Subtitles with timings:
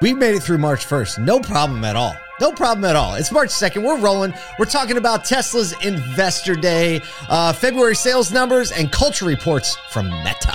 [0.00, 1.24] We made it through March 1st.
[1.24, 2.14] No problem at all.
[2.40, 3.14] No problem at all.
[3.16, 3.82] It's March 2nd.
[3.82, 4.32] We're rolling.
[4.56, 10.54] We're talking about Tesla's Investor Day, uh, February sales numbers, and culture reports from Meta.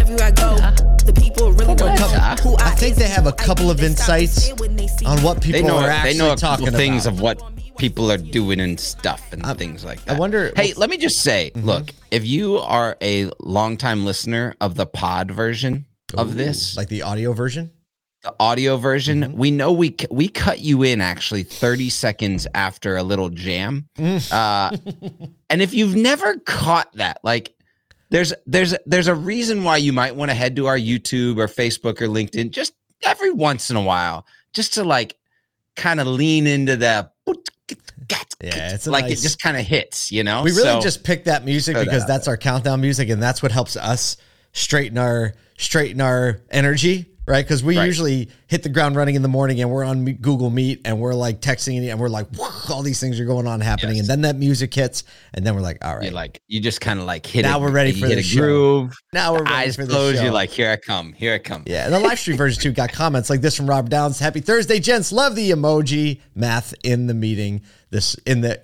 [0.00, 0.56] Everywhere I go,
[1.04, 4.22] the people really don't I I think they have a couple of They stop and
[4.22, 6.36] insights stare when they see on what people They know are they actually know a
[6.36, 7.14] talking couple things about.
[7.16, 10.16] of what people are doing and stuff and things like that.
[10.16, 14.76] I wonder- Hey, let me just say, look, if you are a longtime listener of
[14.76, 15.84] the pod version
[16.16, 17.70] of this, like the audio version.
[18.24, 23.02] The audio version, we know we we cut you in actually 30 seconds after a
[23.02, 23.86] little jam.
[23.98, 24.76] Uh,
[25.50, 27.54] and if you've never caught that, like
[28.10, 31.46] there's there's there's a reason why you might want to head to our YouTube or
[31.46, 35.16] Facebook or LinkedIn just every once in a while, just to like
[35.76, 37.10] kind of lean into the
[38.40, 40.42] Yeah, it's like nice- it just kind of hits, you know.
[40.42, 43.22] We really So- just picked that music throw that because that's our countdown music, and
[43.22, 44.16] that's what helps us
[44.52, 47.44] straighten our straighten our energy, right?
[47.44, 47.84] Because we Right.
[47.86, 51.12] usually hit the ground running in the morning, and we're on Google Meet, and we're
[51.12, 52.28] like texting, and we're like,
[52.70, 54.02] all these things are going on happening, Yes.
[54.02, 55.02] and then that music hits,
[55.32, 57.58] and then we're like, all right, you like you just kind of like hit Now
[57.58, 58.40] it, we're ready you for the show.
[58.40, 58.96] groove.
[59.12, 60.18] now we're ready Eyes for the closed.
[60.18, 60.22] show.
[60.22, 61.64] You're like, here I come, here I come.
[61.66, 64.20] Yeah, and the live stream version too got comments like this from Rob Downs.
[64.20, 65.10] Happy Thursday, gents.
[65.10, 67.60] Love the emoji math in the meeting.
[67.90, 68.60] This in the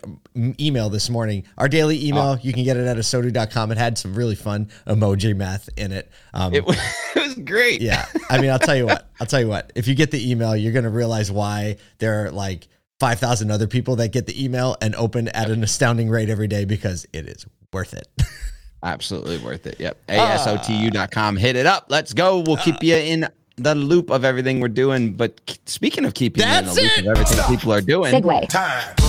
[0.60, 1.44] email this morning.
[1.58, 3.70] Our daily email, you can get it at ASOTU.com.
[3.72, 6.08] It had some really fun emoji math in it.
[6.32, 6.76] Um, It was,
[7.16, 7.80] it was great.
[7.80, 9.09] yeah, I mean, I'll tell you what.
[9.20, 9.72] I'll tell you what.
[9.74, 12.68] If you get the email, you're gonna realize why there are like
[12.98, 16.48] five thousand other people that get the email and open at an astounding rate every
[16.48, 18.08] day because it is worth it.
[18.82, 19.78] Absolutely worth it.
[19.78, 19.98] Yep.
[20.08, 20.38] Ah.
[20.38, 21.36] ASOTU.com.
[21.36, 21.86] Hit it up.
[21.90, 22.38] Let's go.
[22.38, 25.12] We'll keep you in the loop of everything we're doing.
[25.12, 27.00] But speaking of keeping you in the loop it.
[27.00, 28.48] of everything people are doing, Segue.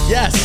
[0.09, 0.35] yes,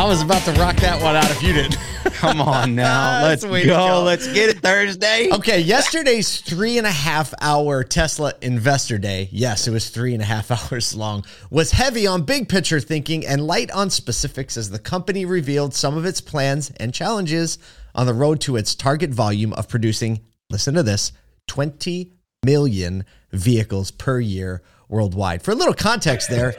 [0.00, 1.76] I was about to rock that one out if you didn't.
[2.14, 3.20] come on now.
[3.22, 3.62] Let's go.
[3.62, 4.02] go.
[4.02, 5.28] Let's get it Thursday.
[5.30, 10.22] Okay, yesterday's three and a half hour Tesla Investor Day, yes, it was three and
[10.22, 14.70] a half hours long, was heavy on big picture thinking and light on specifics as
[14.70, 17.58] the company revealed some of its plans and challenges
[17.94, 21.12] on the road to its target volume of producing, listen to this,
[21.48, 22.10] 20
[22.42, 25.42] million vehicles per year worldwide.
[25.42, 26.54] For a little context there,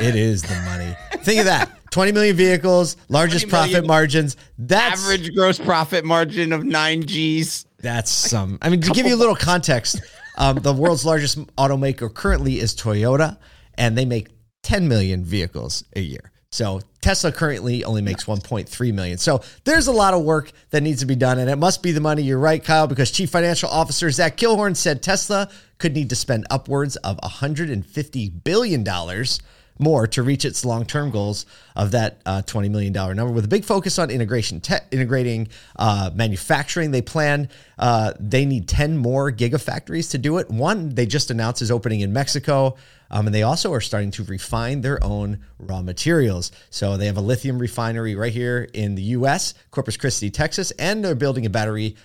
[0.00, 0.96] it is the money.
[1.22, 4.36] Think of that 20 million vehicles, largest 20 profit margins.
[4.58, 7.66] That's Average gross profit margin of nine G's.
[7.80, 8.58] that's some.
[8.62, 10.00] I mean, to give you a little context,
[10.38, 13.38] um, the world's largest automaker currently is Toyota,
[13.74, 14.28] and they make
[14.62, 16.32] 10 million vehicles a year.
[16.56, 19.18] So Tesla currently only makes 1.3 million.
[19.18, 21.92] So there's a lot of work that needs to be done, and it must be
[21.92, 22.22] the money.
[22.22, 26.46] You're right, Kyle, because Chief Financial Officer Zach Kirkhorn said Tesla could need to spend
[26.48, 29.38] upwards of 150 billion dollars
[29.78, 33.64] more to reach its long-term goals of that uh, $20 million number with a big
[33.64, 36.90] focus on integration te- integrating uh, manufacturing.
[36.90, 37.48] They plan
[37.78, 40.50] uh, they need 10 more gigafactories to do it.
[40.50, 42.76] One they just announced is opening in mexico
[43.10, 46.52] um, and they also are starting to refine their own raw materials.
[46.70, 51.04] So they have a lithium refinery right here in the us corpus christi texas and
[51.04, 51.96] they're building a battery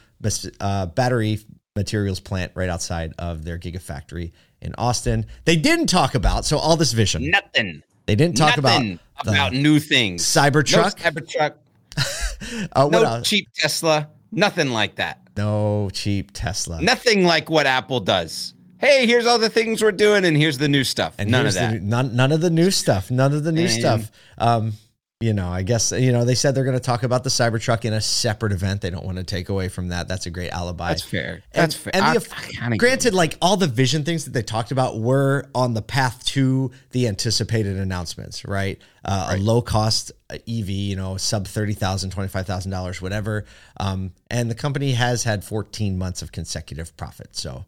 [0.59, 1.40] uh, battery
[1.76, 6.76] materials plant right outside of their gigafactory in austin they didn't talk about so all
[6.76, 7.84] this vision Nothing.
[8.06, 10.24] they didn't talk Nothing about about new things.
[10.24, 10.98] Cybertruck?
[11.04, 11.54] No Cybertruck.
[12.76, 14.10] uh, No cheap Tesla.
[14.32, 15.20] Nothing like that.
[15.38, 16.82] No cheap Tesla.
[16.82, 18.56] Nothing like what Apple does.
[18.80, 21.14] Hey, here's all the things we're doing, and here's the new stuff.
[21.20, 21.74] And None of that.
[21.74, 23.12] The, none, none of the new stuff.
[23.12, 24.12] None of the new And- stuff.
[24.40, 24.74] Um,
[25.22, 27.86] you know, I guess you know they said they're going to talk about the Cybertruck
[27.86, 28.82] in a separate event.
[28.82, 30.08] They don't want to take away from that.
[30.08, 30.90] That's a great alibi.
[30.90, 31.34] That's fair.
[31.54, 31.92] And- That's fair.
[31.96, 35.46] And I- the, I granted, like all the vision things that they talked about were
[35.56, 38.80] on the path to the anticipated announcements, right?
[39.06, 43.46] Uh, A low cost EV, you know, sub $30,000, $25,000, whatever.
[43.78, 47.36] Um, and the company has had 14 months of consecutive profit.
[47.36, 47.66] So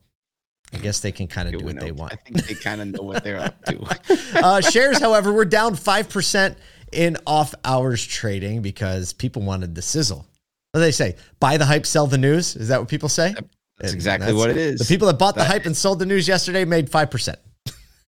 [0.74, 2.14] I guess they can kind of do what know, they want.
[2.14, 4.00] I think they kind of know what they're up to.
[4.44, 6.56] Uh, shares, however, were down 5%
[6.94, 10.26] in off hours trading because people wanted the sizzle.
[10.72, 11.16] What do they say?
[11.40, 12.56] Buy the hype, sell the news.
[12.56, 13.34] Is that what people say?
[13.34, 14.80] That's And exactly what it is.
[14.80, 17.35] The people that bought the That- hype and sold the news yesterday made 5%.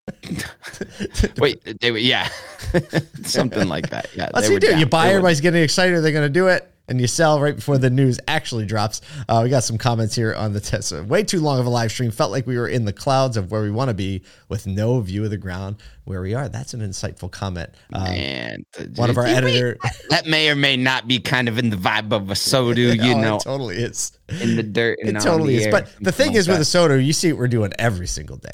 [1.37, 2.29] Wait, they were yeah,
[3.23, 4.07] something like that.
[4.15, 4.67] Yeah, That's what you do.
[4.71, 4.79] down.
[4.79, 6.03] You buy, They were- everybody's getting excited.
[6.03, 6.71] They're going to do it.
[6.87, 9.01] And you sell right before the news actually drops.
[9.27, 10.91] Uh, we got some comments here on the test.
[10.91, 12.11] Way too long of a live stream.
[12.11, 14.99] Felt like we were in the clouds of where we want to be with no
[14.99, 16.47] view of the ground where we are.
[16.47, 17.71] That's an insightful comment.
[17.91, 18.65] Uh, Man,
[18.97, 19.77] one of our may- editor.
[20.09, 23.19] that may or may not be kind of in the vibe of ASOTU, you Oh,
[23.21, 24.11] know, it totally is.
[24.41, 24.99] in the dirt.
[25.01, 25.67] And It totally is.
[25.67, 28.51] But the thing is with ASOTU, you see what we're doing every single day.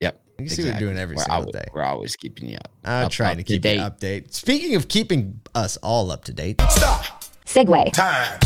[0.00, 1.64] Yep, You see what we're doing every We're single always- day.
[1.74, 2.70] We're always keeping you up.
[2.84, 3.76] I'm up- trying up to keep date.
[3.76, 4.32] you update.
[4.32, 7.04] Speaking of keeping us all up to date, stop.
[7.44, 7.92] Segue.
[7.92, 8.38] Time.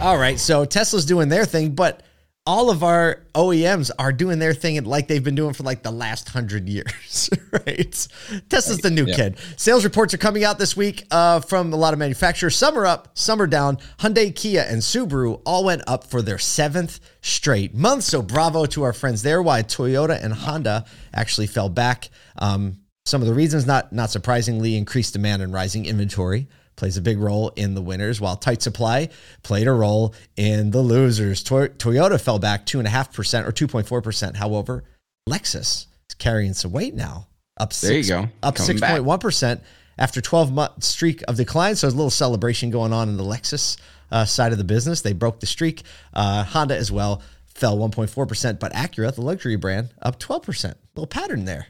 [0.00, 0.38] all right.
[0.40, 2.02] So Tesla's doing their thing, but
[2.48, 5.90] all of our OEMs are doing their thing like they've been doing for like the
[5.90, 8.08] last hundred years, right?
[8.48, 9.16] Tesla's the new Yeah.
[9.16, 9.38] kid.
[9.56, 12.56] Sales reports are coming out this week uh, from a lot of manufacturers.
[12.56, 13.76] Some are up, some are down.
[13.98, 18.04] Hyundai, Kia, and Subaru all went up for their seventh straight month.
[18.04, 19.42] So bravo to our friends there.
[19.42, 22.08] Why Toyota and Honda actually fell back.
[22.38, 26.48] Um, some of the reasons, not not surprisingly, increased demand and rising inventory
[26.78, 29.10] plays a big role in the winners, while tight supply
[29.42, 31.42] played a role in the losers.
[31.42, 34.36] Toy- Toyota fell back two and a half percent or two point four percent.
[34.36, 34.84] However,
[35.28, 37.26] Lexus is carrying some weight now,
[37.58, 38.28] up There you six, go.
[38.42, 38.90] up Coming six back.
[38.92, 39.60] point one percent
[39.98, 41.76] after twelve month streak of decline.
[41.76, 43.76] So there's a little celebration going on in the Lexus
[44.10, 45.02] uh, side of the business.
[45.02, 45.82] They broke the streak.
[46.14, 50.18] Uh, Honda as well fell one point four percent, but Acura, the luxury brand, up
[50.18, 50.76] twelve percent.
[50.94, 51.66] Little pattern there.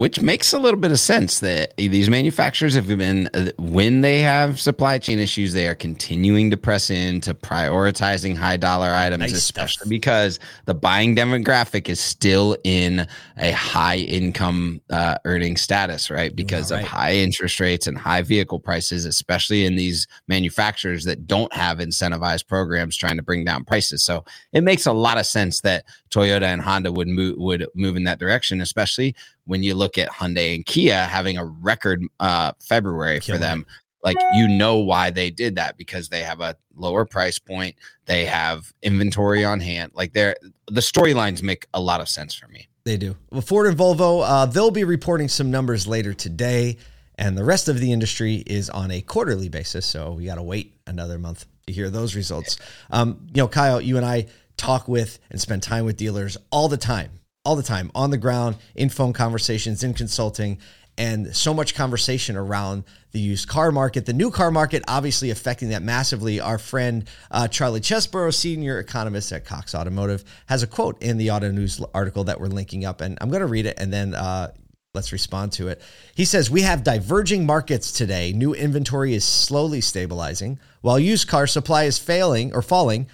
[0.00, 4.20] Which makes a little bit of sense that these manufacturers have been uh, when they
[4.20, 9.32] have supply chain issues they are continuing to press into prioritizing high dollar items Nice
[9.34, 9.88] especially stuff.
[9.90, 13.06] because the buying demographic is still in
[13.36, 16.80] a high income uh, earning status right because right.
[16.80, 21.76] of high interest rates and high vehicle prices especially in these manufacturers that don't have
[21.76, 24.24] incentivized programs trying to bring down prices so
[24.54, 28.04] it makes a lot of sense that Toyota and Honda would move would move in
[28.04, 29.14] that direction, especially
[29.50, 33.66] when you look at Hyundai and Kia having a record uh, February Killing for them.
[34.02, 37.74] Like you know why they did that because they have a lower price point,
[38.06, 39.90] they have inventory on hand.
[39.92, 40.36] Like they're
[40.68, 42.68] the storylines make a lot of sense for me.
[42.84, 43.16] They do.
[43.30, 46.78] Well, Ford and Volvo, uh, they'll be reporting some numbers later today,
[47.16, 49.84] and the rest of the industry is on a quarterly basis.
[49.84, 52.56] So we got to wait another month to hear those results.
[52.90, 56.68] Um, you know, Kyle, you and I talk with and spend time with dealers all
[56.68, 60.58] the time, all the time on the ground, in phone conversations, in consulting,
[60.98, 65.70] and so much conversation around the used car market, the new car market, obviously affecting
[65.70, 66.40] that massively.
[66.40, 71.30] Our friend uh, Charlie Chesbrough, senior economist at Cox Automotive, has a quote in the
[71.30, 74.14] Auto News article that we're linking up, and I'm going to read it and then
[74.14, 74.52] uh,
[74.92, 75.80] let's respond to it.
[76.14, 78.32] He says, We have diverging markets today.
[78.34, 83.06] New inventory is slowly stabilizing, while used car supply is failing or falling.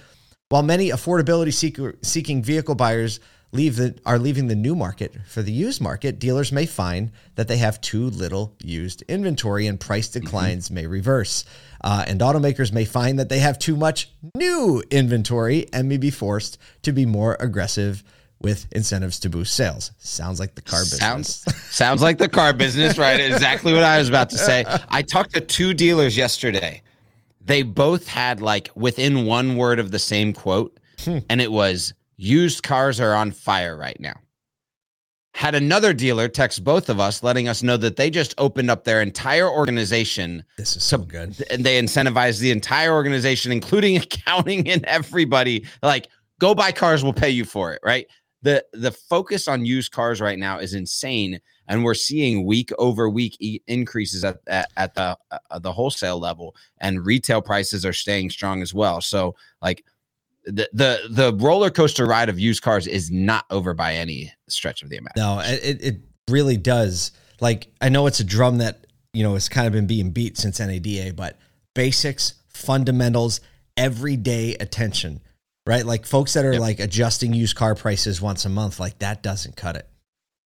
[0.48, 3.18] While many affordability seeking vehicle buyers
[3.52, 7.48] leave the, are leaving the new market for the used market, dealers may find that
[7.48, 11.44] they have too little used inventory and price declines may reverse.
[11.82, 16.10] Uh, and automakers may find that they have too much new inventory and may be
[16.10, 18.02] forced to be more aggressive
[18.40, 19.92] with incentives to boost sales.
[19.98, 21.00] Sounds like the car business.
[21.00, 23.18] Sounds sounds like the car business, right?
[23.20, 24.64] Exactly what I was about to say.
[24.88, 26.82] I talked to two dealers yesterday.
[27.40, 32.62] They both had like within one word of the same quote, and it was used
[32.62, 34.14] cars are on fire right now.
[35.34, 38.84] Had another dealer text both of us letting us know that they just opened up
[38.84, 41.38] their entire organization This is so good.
[41.50, 45.66] and they incentivized the entire organization, including accounting and everybody.
[45.82, 46.08] Like,
[46.40, 48.06] go buy cars, we'll pay you for it, right?
[48.42, 53.08] The the focus on used cars right now is insane, and we're seeing week over
[53.10, 57.92] week e- increases at at, at the uh, the wholesale level, and retail prices are
[57.92, 59.02] staying strong as well.
[59.02, 59.84] So, like.
[60.46, 64.82] The, the the roller coaster ride of used cars is not over by any stretch
[64.82, 65.36] of the imagination.
[65.36, 66.00] No, it, it
[66.30, 67.10] really does.
[67.40, 70.38] Like, I know it's a drum that, you know, has kind of been being beat
[70.38, 71.38] since NADA, but
[71.74, 73.40] basics, fundamentals,
[73.76, 75.20] everyday attention,
[75.66, 75.84] right?
[75.84, 76.60] Like, folks that are Yep.
[76.60, 79.88] like adjusting used car prices once a month, like, that doesn't cut it.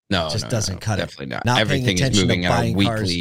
[0.08, 1.02] No, it just no, doesn't no, cut it.
[1.02, 1.44] Definitely not.
[1.44, 3.12] Not Everything is moving a buying cars.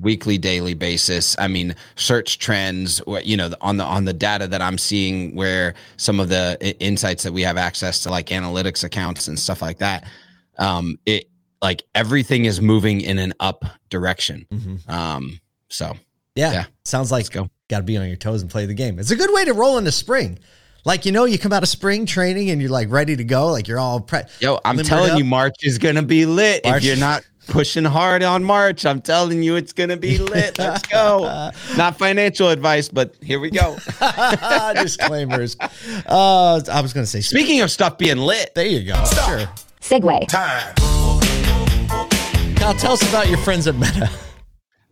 [0.00, 1.36] Weekly, daily basis.
[1.38, 3.00] I mean, search trends.
[3.24, 7.22] You know on the on the data that I'm seeing, where some of the insights
[7.24, 10.04] that we have access to, like analytics accounts and stuff like that.
[10.58, 11.28] Um, it
[11.62, 14.46] like everything is moving in an up direction.
[14.88, 15.96] Um, so
[16.34, 16.52] Yeah.
[16.52, 16.64] Yeah.
[16.84, 17.50] Sounds like go.
[17.68, 18.98] got to be on your toes and play the game.
[18.98, 20.38] It's a good way to roll into spring.
[20.84, 23.48] Like, you know, you come out of spring training and you're like ready to go.
[23.48, 26.64] Like, you're all pre- Yo, I'm telling you, March is gonna be lit.
[26.64, 30.58] March- If you're not pushing hard on March, I'm telling you, it's gonna be lit.
[30.58, 31.50] Let's go.
[31.76, 33.76] not financial advice, but here we go.
[34.74, 35.56] disclaimers.
[36.06, 38.94] Uh, I was going to say, Speaking of stuff being lit, there you go.
[39.04, 39.48] Sure.
[39.80, 40.28] Segue.
[40.28, 40.74] Time.
[42.56, 44.10] Kyle, tell us about your friends at Meta.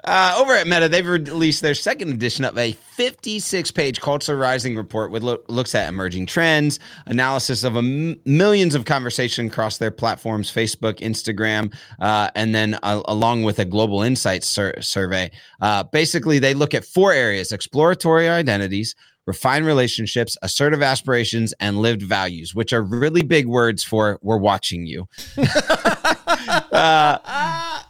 [0.07, 4.77] Uh, over at Meta, they've released their second edition of a 56 page Culture Rising
[4.77, 9.79] report, which loo- looks at emerging trends, analysis of a m- millions of conversation across
[9.79, 15.29] their platforms Facebook, Instagram, uh, and then uh, along with a global insights sur- survey.
[15.61, 18.95] Uh, basically, they look at four areas exploratory identities,
[19.27, 24.87] refined relationships, assertive aspirations, and lived values, which are really big words for we're watching
[24.87, 25.09] you.
[26.27, 27.83] uh,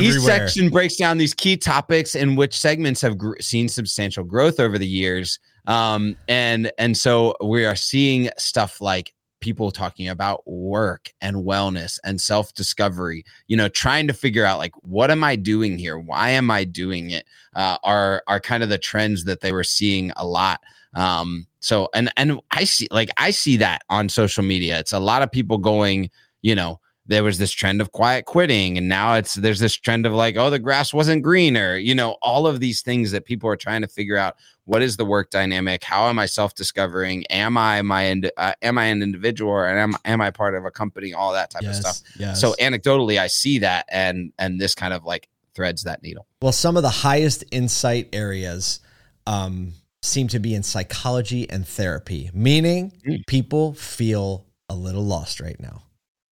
[0.00, 4.60] each section breaks down these key topics in which segments have gr- seen substantial growth
[4.60, 5.38] over the years.
[5.66, 11.98] Um, and and so we are seeing stuff like people talking about work and wellness
[12.04, 13.24] and self discovery.
[13.46, 15.98] You know, trying to figure out like what am I doing here?
[15.98, 17.26] Why am I doing it?
[17.54, 20.60] Uh, are are kind of the trends that they were seeing a lot.
[20.94, 24.78] Um, so and and I see like I see that on social media.
[24.78, 26.10] It's a lot of people going,
[26.42, 30.06] you know, there was this trend of quiet quitting and now it's there's this trend
[30.06, 33.48] of like oh the grass wasn't greener you know all of these things that people
[33.50, 35.82] are trying to figure out what is the work dynamic?
[35.82, 39.94] How am i self discovering am i my uh, am i an individual or am,
[40.04, 41.12] am i part of a company?
[41.12, 42.10] All that type Yes, of stuff.
[42.18, 42.40] Yes.
[42.40, 46.26] so anecdotally i see that and and this kind of like threads that needle.
[46.40, 48.80] Well, some of the highest insight areas
[49.26, 53.26] um, seem to be in psychology and therapy, meaning Mm.
[53.26, 55.82] people feel a little lost right now,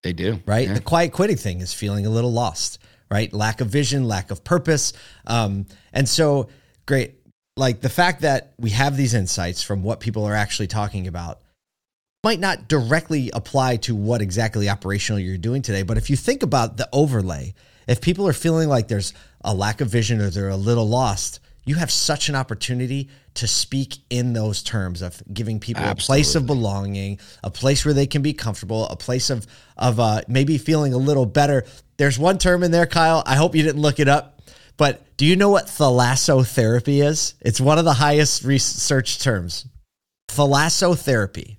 [0.03, 0.67] they do right?
[0.67, 0.73] Yeah.
[0.73, 2.79] The quiet quitting thing is feeling a little lost,
[3.09, 3.31] right?
[3.31, 4.93] Lack of vision, lack of purpose.
[5.27, 6.49] Um, and so,
[6.85, 7.15] great.
[7.57, 11.41] Like the fact that we have these insights from what people are actually talking about
[12.23, 15.83] might not directly apply to what exactly operational you're doing today.
[15.83, 17.53] But if you think about the overlay,
[17.87, 21.39] if people are feeling like there's a lack of vision or they're a little lost,
[21.63, 26.35] you have such an opportunity to speak in those terms of giving people a place
[26.35, 29.45] of belonging, a place where they can be comfortable, a place of
[29.77, 31.65] of uh, maybe feeling a little better.
[31.97, 33.23] There's one term in there, Kyle.
[33.25, 34.41] I hope you didn't look it up,
[34.77, 37.35] but do you know what thalassotherapy is?
[37.41, 39.67] It's one of the highest research terms.
[40.29, 41.57] Thalassotherapy.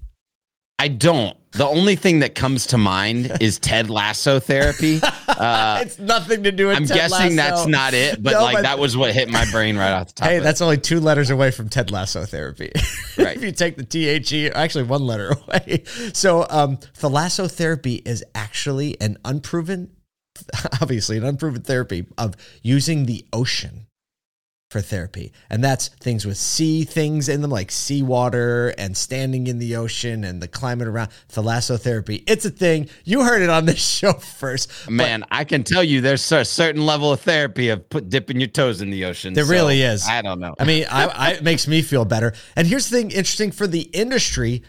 [0.79, 4.99] i don't the only thing that comes to mind is ted lasso therapy
[5.43, 8.63] uh it's nothing to do with i'm Ted guessing that's not it but No, like
[8.63, 10.45] that was what hit my brain right off the top Hey, of it.
[10.45, 12.71] that's only two letters away from Ted Lasso therapy.
[13.19, 13.37] Right.
[13.37, 15.83] if you take the T H E, actually one letter away.
[16.15, 19.91] So, um, thalassotherapy is actually an unproven,
[20.81, 23.87] obviously an unproven therapy of using the ocean
[24.73, 25.33] for therapy.
[25.51, 30.25] And that's things with sea things in them, like seawater and standing in the ocean
[30.25, 31.11] and the climate around.
[31.31, 32.25] Thalassotherapy.
[32.27, 32.89] It's a thing.
[33.05, 34.91] You heard it on this show first.
[34.91, 38.49] Man, I can tell you there's a certain level of therapy of put dipping your
[38.49, 39.35] toes in the ocean.
[39.35, 40.09] There so really is.
[40.09, 40.55] I don't know.
[40.59, 42.33] I mean, I, I, it makes me feel better.
[42.57, 44.63] And here's the thing interesting for the industry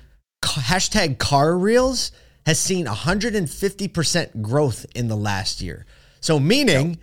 [0.44, 2.12] hashtag car reels
[2.46, 5.86] has seen 150% growth in the last year.
[6.20, 7.00] So, meaning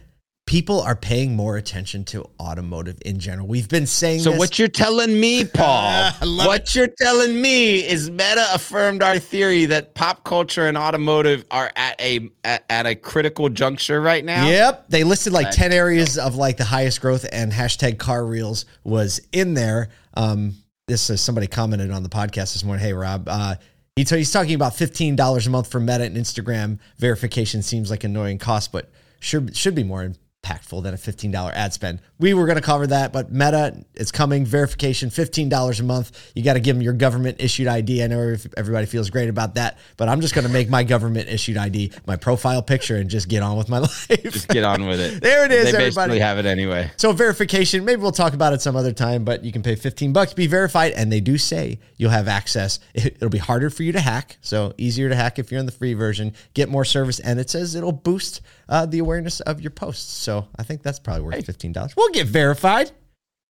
[0.50, 3.46] people are paying more attention to automotive in general.
[3.46, 4.38] We've been saying so this.
[4.40, 6.10] what you're telling me, Paul?
[6.20, 11.70] What you're telling me is Meta affirmed our theory that pop culture and automotive are
[11.76, 14.48] at a at, at a critical juncture right now.
[14.48, 14.86] Yep.
[14.88, 18.64] They listed like That's 10 areas of like the highest growth and hashtag car reels
[18.82, 19.90] was in there.
[20.14, 20.54] Um,
[20.88, 22.84] this is somebody commented on the podcast this morning.
[22.84, 23.54] Hey, Rob, uh,
[23.94, 28.02] he t- he's talking about $15 a month for Meta and Instagram verification seems like
[28.02, 28.90] annoying cost, but
[29.20, 30.10] should, should be more
[30.42, 32.00] impactful than a $15 ad spend.
[32.18, 34.44] We were going to cover that, but Meta, it's coming.
[34.44, 36.32] Verification, $15 a month.
[36.34, 38.02] You got to give them your government issued ID.
[38.02, 41.28] I know everybody feels great about that, but I'm just going to make my government
[41.28, 44.08] issued ID my profile picture and just get on with my life.
[44.08, 45.22] Just get on with it.
[45.22, 45.90] There it is, They everybody.
[45.90, 46.90] basically have it anyway.
[46.96, 50.12] So verification, maybe we'll talk about it some other time, but you can pay 15
[50.12, 52.80] bucks to be verified and they do say you'll have access.
[52.94, 55.72] It'll be harder for you to hack, so easier to hack if you're in the
[55.72, 58.40] free version, get more service and it says it'll boost
[58.70, 60.12] uh, the awareness of your posts.
[60.12, 61.94] So I think that's probably worth $15.
[61.96, 62.92] We'll get verified.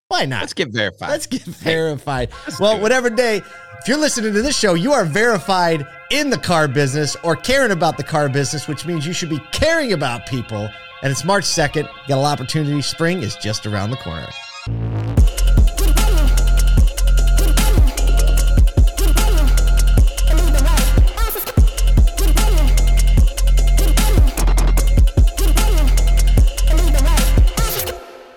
[0.09, 0.41] Why not?
[0.41, 1.11] Let's get verified.
[1.11, 2.31] Let's get verified.
[2.59, 6.67] Well, whatever day, if you're listening to this show, you are verified in the car
[6.67, 10.69] business or caring about the car business, which means you should be caring about people.
[11.03, 11.85] And it's March 2nd.
[12.09, 12.83] Got a lot of opportunity.
[12.83, 14.27] Spring is just around the corner.